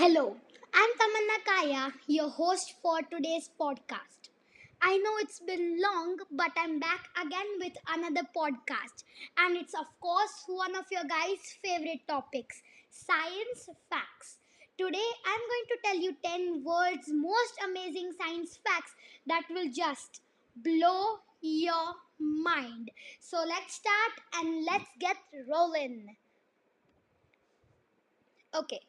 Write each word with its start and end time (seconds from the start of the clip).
Hello, 0.00 0.34
I'm 0.72 0.92
Tamanna 0.98 1.38
Kaya, 1.44 1.92
your 2.06 2.30
host 2.30 2.72
for 2.80 3.00
today's 3.02 3.50
podcast. 3.60 4.30
I 4.80 4.96
know 4.96 5.18
it's 5.18 5.40
been 5.40 5.78
long, 5.78 6.16
but 6.30 6.52
I'm 6.56 6.80
back 6.80 7.08
again 7.20 7.50
with 7.58 7.74
another 7.86 8.26
podcast. 8.34 9.04
And 9.36 9.58
it's, 9.58 9.74
of 9.74 9.84
course, 10.00 10.44
one 10.46 10.74
of 10.74 10.86
your 10.90 11.04
guys' 11.04 11.54
favorite 11.62 12.08
topics 12.08 12.62
science 12.88 13.68
facts. 13.90 14.38
Today, 14.78 15.10
I'm 15.26 15.42
going 15.52 15.68
to 15.68 15.78
tell 15.84 15.98
you 16.00 16.16
10 16.24 16.64
world's 16.64 17.12
most 17.12 17.60
amazing 17.62 18.12
science 18.18 18.58
facts 18.66 18.92
that 19.26 19.42
will 19.50 19.70
just 19.70 20.22
blow 20.56 21.18
your 21.42 21.92
mind. 22.18 22.90
So, 23.20 23.44
let's 23.46 23.74
start 23.74 24.14
and 24.36 24.64
let's 24.64 24.88
get 24.98 25.18
rolling. 25.46 26.16
Okay. 28.54 28.80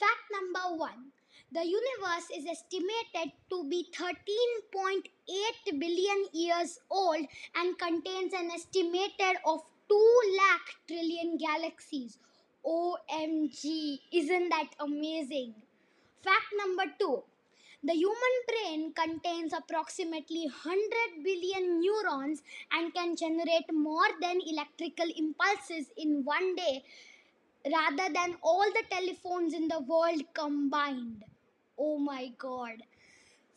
Fact 0.00 0.24
number 0.32 0.76
one 0.76 1.12
the 1.52 1.64
universe 1.64 2.28
is 2.34 2.46
estimated 2.46 3.32
to 3.50 3.68
be 3.68 3.86
13.8 3.92 5.80
billion 5.80 6.26
years 6.32 6.78
old 6.88 7.26
and 7.56 7.76
contains 7.76 8.32
an 8.32 8.52
estimated 8.52 9.36
of 9.44 9.60
2 9.88 10.20
lakh 10.38 10.68
trillion 10.86 11.36
galaxies. 11.36 12.18
OMG, 12.64 13.98
isn't 14.12 14.48
that 14.50 14.70
amazing? 14.78 15.54
Fact 16.22 16.54
number 16.56 16.84
two 17.00 17.24
the 17.82 17.94
human 17.94 18.34
brain 18.46 18.92
contains 18.92 19.54
approximately 19.54 20.44
100 20.44 21.24
billion 21.24 21.80
neurons 21.80 22.42
and 22.72 22.92
can 22.92 23.16
generate 23.16 23.72
more 23.72 24.08
than 24.20 24.38
electrical 24.46 25.06
impulses 25.16 25.86
in 25.96 26.22
one 26.24 26.54
day 26.56 26.84
rather 27.66 28.12
than 28.12 28.36
all 28.42 28.64
the 28.72 28.82
telephones 28.90 29.54
in 29.54 29.68
the 29.68 29.80
world 29.80 30.22
combined. 30.34 31.24
Oh 31.78 31.98
my 31.98 32.32
god. 32.38 32.82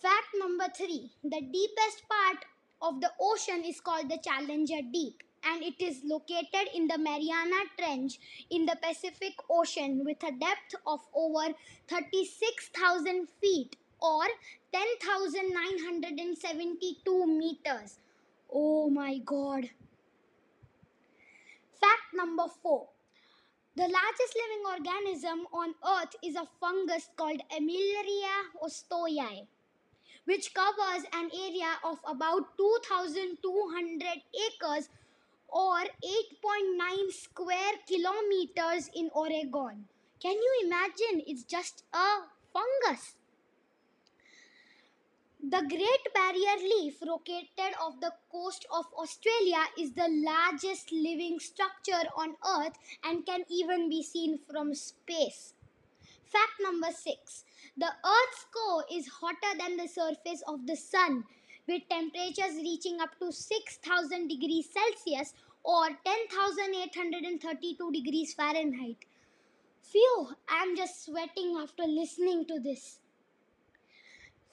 Fact 0.02 0.28
number 0.38 0.68
three 0.76 1.12
the 1.24 1.42
deepest 1.42 2.04
part 2.10 2.46
of 2.82 3.00
the 3.00 3.12
ocean 3.20 3.64
is 3.64 3.80
called 3.80 4.10
the 4.10 4.18
Challenger 4.18 4.82
Deep 4.92 5.24
and 5.46 5.64
it 5.64 5.80
is 5.80 6.02
located 6.04 6.68
in 6.74 6.88
the 6.88 6.98
Mariana 6.98 7.64
Trench 7.78 8.20
in 8.50 8.66
the 8.66 8.76
Pacific 8.82 9.36
Ocean 9.50 10.04
with 10.06 10.24
a 10.24 10.32
depth 10.32 10.76
of 10.86 11.02
over 11.14 11.54
36,000 11.88 13.28
feet 13.42 13.78
or 14.02 14.26
10,972 14.74 17.28
meters. 17.28 18.00
Oh 18.52 18.90
my 18.90 19.20
god. 19.20 19.70
Fact 21.80 22.14
number 22.14 22.48
four 22.62 22.90
the 23.76 23.84
largest 23.84 24.36
living 24.38 24.64
organism 24.70 25.48
on 25.52 25.74
earth 25.98 26.16
is 26.24 26.36
a 26.36 26.48
fungus 26.60 27.10
called 27.18 27.42
Armillaria 27.52 28.36
ostoyae, 28.64 29.48
which 30.26 30.54
covers 30.54 31.04
an 31.14 31.32
area 31.34 31.74
of 31.84 31.98
about 32.08 32.56
2,200 32.58 34.04
acres 34.46 34.90
or 35.48 35.78
8.9 35.80 37.12
square 37.12 37.74
kilometers 37.88 38.92
in 38.96 39.10
Oregon. 39.14 39.86
Can 40.22 40.34
you 40.34 40.54
imagine? 40.66 41.24
It's 41.26 41.44
just 41.44 41.84
a 41.94 42.08
fungus. 42.54 43.16
The 45.46 45.60
Great 45.68 46.14
Barrier 46.14 46.56
Reef, 46.64 47.02
located 47.02 47.76
off 47.78 48.00
the 48.00 48.14
coast 48.32 48.66
of 48.72 48.86
Australia, 48.94 49.66
is 49.78 49.92
the 49.92 50.08
largest 50.08 50.90
living 50.94 51.38
structure 51.38 52.08
on 52.16 52.38
Earth 52.48 52.78
and 53.04 53.26
can 53.26 53.44
even 53.50 53.90
be 53.90 54.02
seen 54.02 54.38
from 54.38 54.74
space. 54.74 55.54
Fact 56.24 56.54
number 56.62 56.92
6 56.92 57.44
The 57.76 57.88
Earth's 57.88 58.46
core 58.56 58.86
is 58.90 59.10
hotter 59.10 59.58
than 59.60 59.76
the 59.76 59.90
surface 59.90 60.42
of 60.48 60.66
the 60.66 60.78
Sun, 60.78 61.26
with 61.68 61.90
temperatures 61.90 62.56
reaching 62.56 63.02
up 63.02 63.20
to 63.20 63.34
6000 63.34 64.30
degrees 64.30 64.70
Celsius 64.72 65.34
or 65.62 65.90
10,832 66.06 67.92
degrees 67.92 68.34
Fahrenheit. 68.34 69.04
Phew, 69.82 70.38
I'm 70.48 70.78
just 70.78 71.04
sweating 71.04 71.58
after 71.62 71.84
listening 71.84 72.46
to 72.46 72.62
this. 72.62 73.00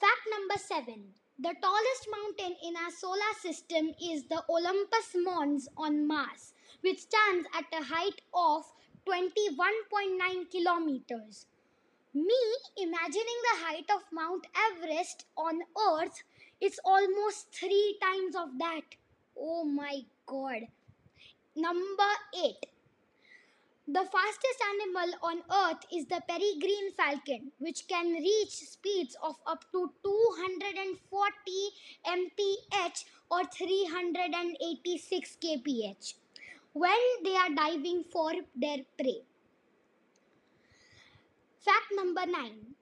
Fact 0.00 0.27
number 0.31 0.56
seven 0.56 1.12
the 1.38 1.55
tallest 1.62 2.06
mountain 2.11 2.56
in 2.62 2.75
our 2.77 2.91
solar 2.91 3.34
system 3.41 3.93
is 4.03 4.25
the 4.25 4.43
Olympus 4.49 5.15
Mons 5.15 5.69
on 5.77 6.06
Mars, 6.06 6.55
which 6.81 7.00
stands 7.00 7.47
at 7.55 7.65
a 7.72 7.84
height 7.84 8.21
of 8.34 8.65
21.9 9.06 10.50
kilometers. 10.50 11.47
Me 12.15 12.43
imagining 12.77 13.41
the 13.43 13.65
height 13.65 13.91
of 13.94 14.03
Mount 14.12 14.47
Everest 14.71 15.25
on 15.37 15.61
Earth, 15.91 16.22
it's 16.61 16.81
almost 16.84 17.55
three 17.55 17.99
times 18.03 18.37
of 18.37 18.59
that. 18.59 18.97
Oh 19.38 19.65
my 19.65 20.00
god. 20.27 20.62
Number 21.56 22.12
8 22.34 22.55
the 23.92 24.04
fastest 24.12 24.60
animal 24.72 25.10
on 25.20 25.38
earth 25.50 25.84
is 25.92 26.06
the 26.06 26.22
peregrine 26.28 26.92
falcon, 26.96 27.50
which 27.58 27.88
can 27.88 28.12
reach 28.12 28.50
speeds 28.50 29.16
of 29.20 29.34
up 29.46 29.64
to 29.72 29.90
240 30.04 31.70
mph 32.06 33.04
or 33.30 33.42
386 33.44 35.36
kph 35.42 36.14
when 36.72 37.02
they 37.24 37.34
are 37.34 37.50
diving 37.50 38.04
for 38.12 38.32
their 38.54 38.78
prey. 38.96 39.22
Fact 41.58 41.90
number 41.96 42.26
9 42.26 42.76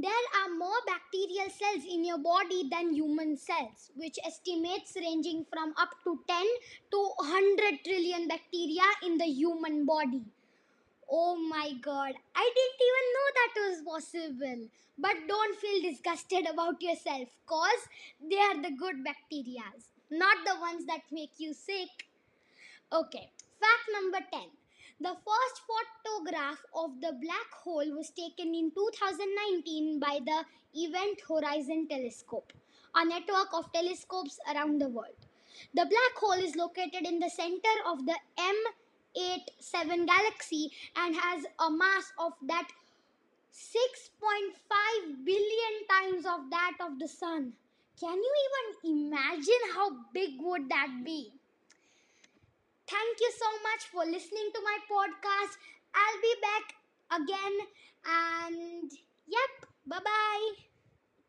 there 0.00 0.26
are 0.40 0.54
more 0.54 0.78
bacterial 0.86 1.50
cells 1.50 1.82
in 1.84 2.04
your 2.04 2.18
body 2.18 2.68
than 2.70 2.94
human 2.94 3.36
cells, 3.36 3.90
which 3.96 4.16
estimates 4.24 4.94
ranging 4.94 5.44
from 5.52 5.74
up 5.76 5.90
to 6.04 6.20
10 6.28 6.46
to 6.92 7.10
100 7.16 7.82
trillion 7.82 8.28
bacteria 8.28 8.47
in 9.04 9.18
the 9.18 9.26
human 9.26 9.84
body. 9.84 10.24
Oh 11.10 11.36
my 11.36 11.72
god, 11.80 12.14
I 12.34 12.52
didn't 12.56 12.82
even 12.88 13.06
know 13.14 13.28
that 13.38 13.52
was 13.68 13.82
possible. 13.82 14.68
But 14.98 15.28
don't 15.28 15.58
feel 15.58 15.82
disgusted 15.82 16.46
about 16.50 16.82
yourself, 16.82 17.28
cause 17.46 17.88
they 18.20 18.36
are 18.38 18.60
the 18.60 18.72
good 18.76 19.04
bacteria, 19.04 19.64
not 20.10 20.36
the 20.44 20.60
ones 20.60 20.86
that 20.86 21.02
make 21.12 21.38
you 21.38 21.54
sick. 21.54 22.08
Okay, 22.92 23.30
fact 23.60 23.88
number 23.92 24.18
10 24.32 24.42
the 25.00 25.14
first 25.24 25.62
photograph 25.68 26.58
of 26.74 27.00
the 27.00 27.12
black 27.22 27.50
hole 27.62 27.88
was 27.96 28.10
taken 28.10 28.52
in 28.52 28.72
2019 28.72 30.00
by 30.00 30.18
the 30.26 30.44
Event 30.74 31.20
Horizon 31.28 31.86
Telescope, 31.88 32.52
a 32.96 33.04
network 33.04 33.46
of 33.54 33.72
telescopes 33.72 34.40
around 34.52 34.80
the 34.80 34.88
world. 34.88 35.27
The 35.74 35.86
black 35.86 36.14
hole 36.16 36.32
is 36.44 36.56
located 36.56 37.06
in 37.06 37.18
the 37.18 37.30
center 37.30 37.74
of 37.86 38.06
the 38.06 38.16
M87 38.38 40.06
galaxy 40.06 40.70
and 40.96 41.14
has 41.16 41.44
a 41.58 41.70
mass 41.70 42.12
of 42.18 42.32
that 42.46 42.68
6.5 43.52 45.24
billion 45.24 45.74
times 45.90 46.24
of 46.26 46.50
that 46.50 46.76
of 46.80 46.98
the 46.98 47.08
sun. 47.08 47.52
Can 47.98 48.16
you 48.16 48.34
even 48.46 48.96
imagine 48.96 49.64
how 49.74 49.90
big 50.14 50.40
would 50.40 50.68
that 50.68 51.02
be? 51.04 51.32
Thank 52.86 53.20
you 53.20 53.32
so 53.36 53.50
much 53.62 53.84
for 53.92 54.04
listening 54.04 54.50
to 54.54 54.60
my 54.62 54.78
podcast. 54.88 55.58
I'll 55.94 56.20
be 56.22 56.34
back 56.40 57.20
again 57.20 57.68